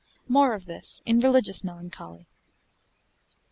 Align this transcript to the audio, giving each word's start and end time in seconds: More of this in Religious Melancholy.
More 0.27 0.55
of 0.55 0.65
this 0.65 1.03
in 1.05 1.19
Religious 1.19 1.63
Melancholy. 1.63 2.25